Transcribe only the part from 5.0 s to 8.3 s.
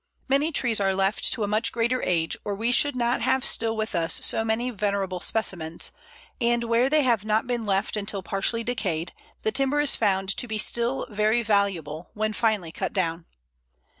specimens, and where they have not been left until